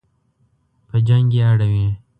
[0.87, 1.87] په جنګ یې اړوي.